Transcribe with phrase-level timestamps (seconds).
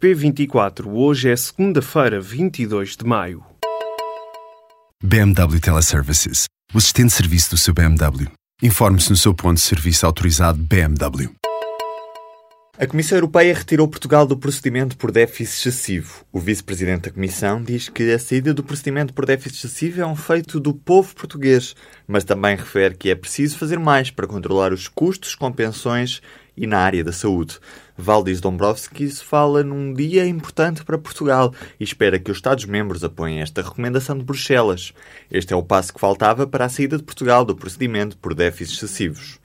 [0.00, 0.86] P24.
[0.86, 3.44] Hoje é segunda-feira, 22 de maio.
[5.04, 8.30] BMW Teleservices, o assistente de serviço do seu BMW.
[8.62, 11.30] Informe-se no seu ponto de serviço autorizado BMW.
[12.78, 16.24] A Comissão Europeia retirou Portugal do procedimento por déficit excessivo.
[16.32, 20.16] O vice-presidente da Comissão diz que a saída do procedimento por déficit excessivo é um
[20.16, 21.74] feito do povo português,
[22.08, 26.22] mas também refere que é preciso fazer mais para controlar os custos com pensões
[26.60, 27.58] e na área da saúde.
[27.96, 33.62] Valdis Dombrovskis fala num dia importante para Portugal e espera que os Estados-membros apoiem esta
[33.62, 34.92] recomendação de Bruxelas.
[35.30, 38.76] Este é o passo que faltava para a saída de Portugal do procedimento por déficits
[38.76, 39.39] excessivos.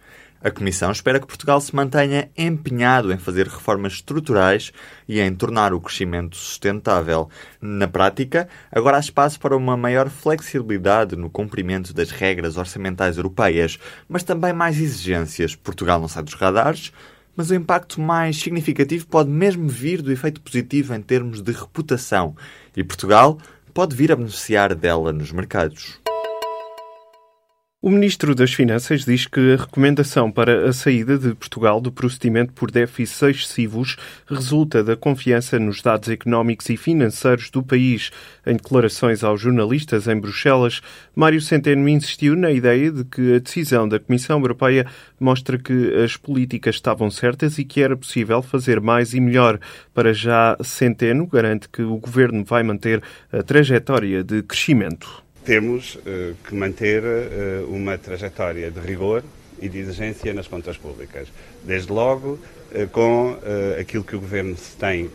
[0.45, 4.71] A Comissão espera que Portugal se mantenha empenhado em fazer reformas estruturais
[5.09, 7.27] e em tornar o crescimento sustentável.
[7.59, 13.80] Na prática, agora há espaço para uma maior flexibilidade no cumprimento das regras orçamentais europeias,
[14.08, 15.55] mas também mais exigências.
[15.55, 16.93] Portugal não sai dos radares,
[17.35, 22.35] mas o impacto mais significativo pode mesmo vir do efeito positivo em termos de reputação,
[22.77, 23.40] e Portugal
[23.73, 25.99] pode vir a beneficiar dela nos mercados.
[27.86, 32.52] O Ministro das Finanças diz que a recomendação para a saída de Portugal do procedimento
[32.52, 38.10] por déficits excessivos resulta da confiança nos dados económicos e financeiros do país.
[38.44, 40.82] Em declarações aos jornalistas em Bruxelas,
[41.16, 44.88] Mário Centeno insistiu na ideia de que a decisão da Comissão Europeia
[45.20, 49.60] mostra que as políticas estavam certas e que era possível fazer mais e melhor.
[49.94, 56.35] Para já, Centeno garante que o governo vai manter a trajetória de crescimento temos uh,
[56.43, 59.24] que manter uh, uma trajetória de rigor
[59.62, 61.27] e de exigência nas contas públicas.
[61.63, 62.40] Desde logo,
[62.74, 63.38] uh, com
[63.79, 65.09] aquilo que o Governo se tem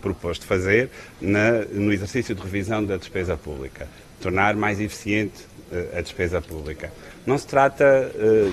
[0.00, 0.88] proposto fazer
[1.20, 3.86] no exercício de revisão da despesa pública,
[4.20, 5.44] tornar mais eficiente
[5.96, 6.90] a despesa pública.
[7.26, 8.10] Não se trata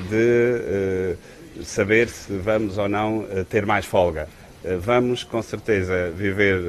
[0.10, 1.16] de
[1.64, 4.28] saber se vamos ou não ter mais folga.
[4.82, 6.60] Vamos, com certeza, viver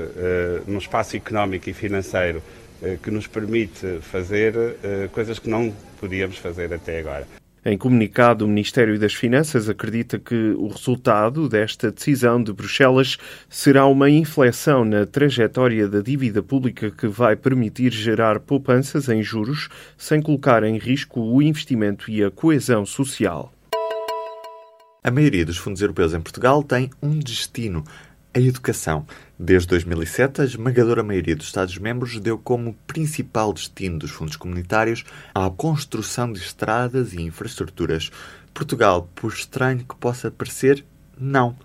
[0.67, 2.68] num espaço económico e financeiro eh,
[3.03, 7.27] que nos permite fazer eh, coisas que não podíamos fazer até agora.
[7.65, 13.19] Em comunicado, o Ministério das Finanças acredita que o resultado desta decisão de Bruxelas
[13.51, 19.69] será uma inflexão na trajetória da dívida pública que vai permitir gerar poupanças em juros
[19.97, 23.53] sem colocar em risco o investimento e a coesão social.
[25.03, 27.85] A maioria dos fundos europeus em Portugal tem um destino,
[28.39, 29.05] a educação.
[29.37, 35.05] Desde 2007, a esmagadora maioria dos Estados-membros deu como principal destino dos fundos comunitários
[35.35, 38.11] a construção de estradas e infraestruturas.
[38.55, 40.85] Portugal, por estranho que possa parecer,
[41.19, 41.57] não.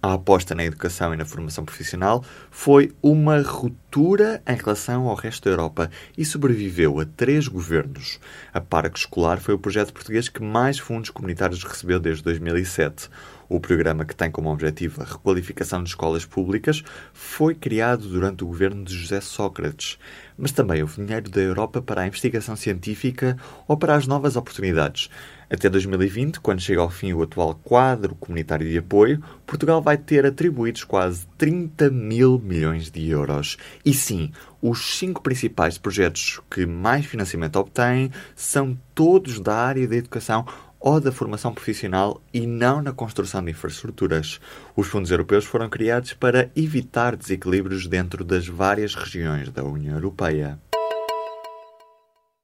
[0.00, 5.44] A aposta na educação e na formação profissional foi uma ruptura em relação ao resto
[5.44, 8.20] da Europa e sobreviveu a três governos.
[8.54, 13.10] A Parque Escolar foi o projeto português que mais fundos comunitários recebeu desde 2007.
[13.48, 18.46] O programa, que tem como objetivo a requalificação de escolas públicas, foi criado durante o
[18.46, 19.98] governo de José Sócrates,
[20.36, 23.36] mas também houve dinheiro da Europa para a investigação científica
[23.66, 25.10] ou para as novas oportunidades.
[25.50, 30.26] Até 2020, quando chega ao fim o atual quadro comunitário de apoio, Portugal vai ter
[30.26, 33.56] atribuídos quase 30 mil milhões de euros.
[33.82, 39.96] E sim, os cinco principais projetos que mais financiamento obtêm são todos da área da
[39.96, 40.44] educação
[40.78, 44.38] ou da formação profissional e não na construção de infraestruturas.
[44.76, 50.58] Os fundos europeus foram criados para evitar desequilíbrios dentro das várias regiões da União Europeia.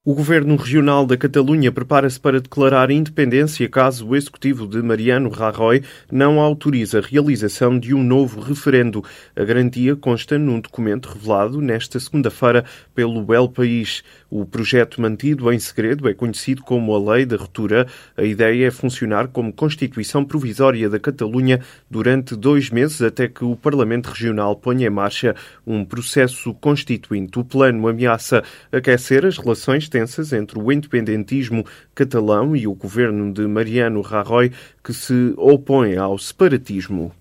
[0.07, 5.83] O Governo Regional da Catalunha prepara-se para declarar independência caso o Executivo de Mariano Rajoy
[6.13, 9.03] não autorize a realização de um novo referendo.
[9.35, 14.05] A garantia consta num documento revelado nesta segunda-feira pelo El País.
[14.29, 17.87] O projeto mantido em segredo é conhecido como a Lei da Ruptura.
[18.15, 21.61] A ideia é funcionar como Constituição Provisória da Catalunha
[21.91, 25.35] durante dois meses até que o Parlamento Regional ponha em marcha
[25.67, 27.39] um processo constituinte.
[27.39, 33.47] O plano ameaça aquecer as relações tensas entre o independentismo catalão e o governo de
[33.47, 34.51] Mariano Rajoy,
[34.83, 37.13] que se opõe ao separatismo.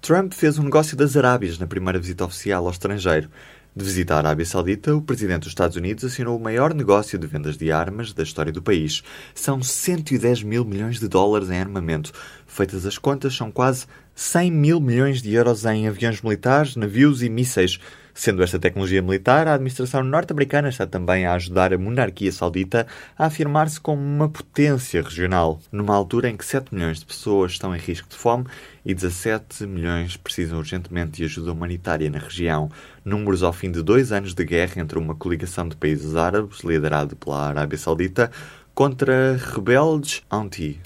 [0.00, 3.30] Trump fez um negócio das Arábias na primeira visita oficial ao estrangeiro.
[3.76, 7.28] De visita à Arábia Saudita, o presidente dos Estados Unidos assinou o maior negócio de
[7.28, 9.04] vendas de armas da história do país.
[9.32, 12.12] São 110 mil milhões de dólares em armamento.
[12.44, 13.86] Feitas as contas, são quase
[14.20, 17.80] 100 mil milhões de euros em aviões militares, navios e mísseis.
[18.12, 22.86] Sendo esta tecnologia militar, a administração norte-americana está também a ajudar a monarquia saudita
[23.16, 27.74] a afirmar-se como uma potência regional, numa altura em que 7 milhões de pessoas estão
[27.74, 28.44] em risco de fome
[28.84, 32.70] e 17 milhões precisam urgentemente de ajuda humanitária na região.
[33.02, 37.16] Números ao fim de dois anos de guerra entre uma coligação de países árabes, liderado
[37.16, 38.30] pela Arábia Saudita,
[38.74, 40.78] contra rebeldes anti.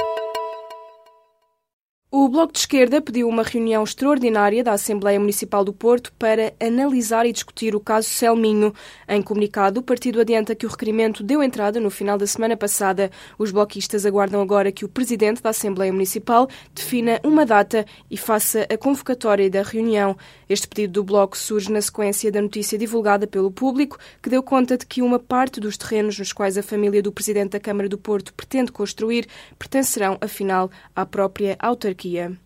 [2.17, 7.27] O Bloco de Esquerda pediu uma reunião extraordinária da Assembleia Municipal do Porto para analisar
[7.27, 8.73] e discutir o caso Selminho.
[9.09, 13.11] Em comunicado, o partido adianta que o requerimento deu entrada no final da semana passada.
[13.37, 18.65] Os bloquistas aguardam agora que o presidente da Assembleia Municipal defina uma data e faça
[18.73, 20.17] a convocatória da reunião.
[20.49, 24.79] Este pedido do Bloco surge na sequência da notícia divulgada pelo público, que deu conta
[24.79, 27.99] de que uma parte dos terrenos nos quais a família do presidente da Câmara do
[27.99, 29.27] Porto pretende construir
[29.59, 32.39] pertencerão, afinal, à própria autarquia Turquia.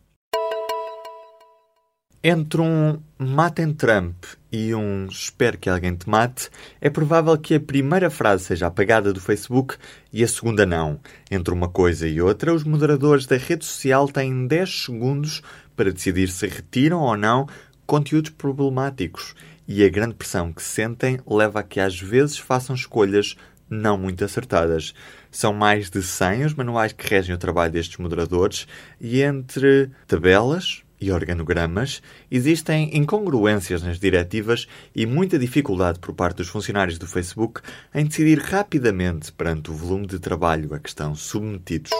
[2.22, 6.48] Entre um matem Trump e um espero que alguém te mate,
[6.80, 9.76] é provável que a primeira frase seja apagada do Facebook
[10.12, 11.00] e a segunda não.
[11.30, 15.42] Entre uma coisa e outra, os moderadores da rede social têm 10 segundos
[15.74, 17.48] para decidir se retiram ou não
[17.86, 19.34] conteúdos problemáticos.
[19.66, 23.36] E a grande pressão que sentem leva a que às vezes façam escolhas
[23.68, 24.94] não muito acertadas.
[25.30, 28.66] São mais de 100 os manuais que regem o trabalho destes moderadores
[29.00, 36.48] e entre tabelas e organogramas existem incongruências nas diretivas e muita dificuldade por parte dos
[36.48, 37.60] funcionários do Facebook
[37.94, 41.90] em decidir rapidamente perante o volume de trabalho a que estão submetidos.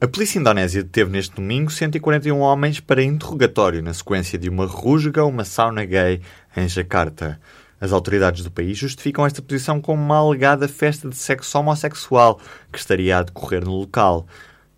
[0.00, 5.24] A polícia indonésia deteve neste domingo 141 homens para interrogatório na sequência de uma rusga,
[5.24, 6.20] uma sauna gay
[6.56, 7.40] em Jakarta.
[7.80, 12.40] As autoridades do país justificam esta posição como uma alegada festa de sexo homossexual
[12.72, 14.26] que estaria a decorrer no local.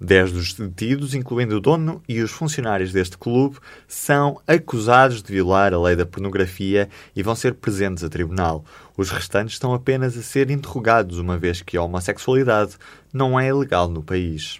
[0.02, 5.74] Dez dos detidos, incluindo o dono e os funcionários deste clube, são acusados de violar
[5.74, 8.64] a lei da pornografia e vão ser presentes a tribunal.
[8.96, 12.76] Os restantes estão apenas a ser interrogados, uma vez que a homossexualidade
[13.12, 14.58] não é ilegal no país.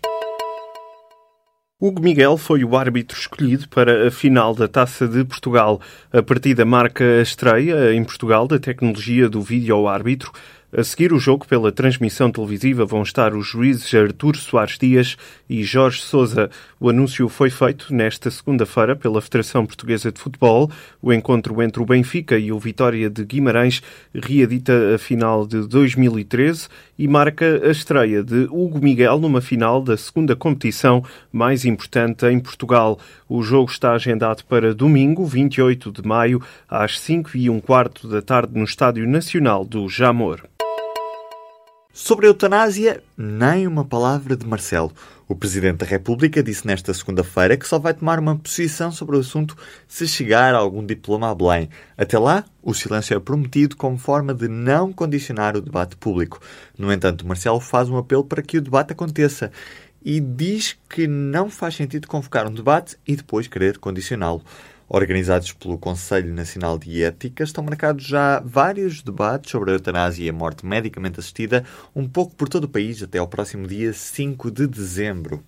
[1.82, 5.81] Hugo Miguel foi o árbitro escolhido para a final da Taça de Portugal.
[6.12, 10.31] A partida marca a estreia em Portugal da tecnologia do vídeo-árbitro
[10.72, 15.17] a seguir o jogo pela transmissão televisiva vão estar os juízes Artur Soares Dias
[15.49, 16.49] e Jorge Sousa.
[16.78, 20.70] O anúncio foi feito nesta segunda-feira pela Federação Portuguesa de Futebol.
[21.02, 23.82] O encontro entre o Benfica e o Vitória de Guimarães
[24.14, 29.96] reedita a final de 2013 e marca a estreia de Hugo Miguel numa final da
[29.96, 31.02] segunda competição
[31.32, 32.96] mais importante em Portugal.
[33.28, 38.22] O jogo está agendado para domingo, 28 de maio, às 5 e um quarto da
[38.22, 40.43] tarde no Estádio Nacional do Jamor.
[41.93, 44.93] Sobre a eutanásia, nem uma palavra de Marcelo.
[45.27, 49.19] O Presidente da República disse nesta segunda-feira que só vai tomar uma posição sobre o
[49.19, 49.57] assunto
[49.89, 51.69] se chegar algum diploma a Belém.
[51.99, 56.41] Até lá, o silêncio é prometido como forma de não condicionar o debate público.
[56.79, 59.51] No entanto, Marcelo faz um apelo para que o debate aconteça
[60.01, 64.45] e diz que não faz sentido convocar um debate e depois querer condicioná-lo
[64.91, 70.29] organizados pelo Conselho Nacional de Ética, estão marcados já vários debates sobre a eutanásia e
[70.29, 71.65] a morte medicamente assistida,
[71.95, 75.45] um pouco por todo o país, até ao próximo dia 5 de dezembro.